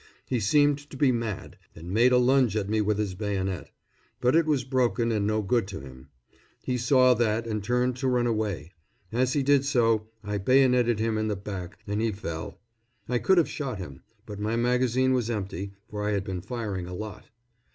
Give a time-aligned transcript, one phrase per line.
[0.25, 3.69] He seemed to be mad, and made a lunge at me with his bayonet;
[4.19, 6.09] but it was broken and no good to him.
[6.63, 8.71] He saw that and turned to run away.
[9.11, 12.59] As he did so I bayoneted him in the back, and he fell.
[13.07, 16.87] I could have shot him, but my magazine was empty, for I had been firing
[16.87, 17.25] a lot.